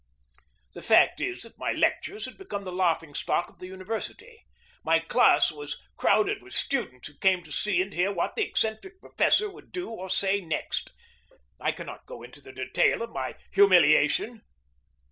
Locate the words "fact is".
0.81-1.43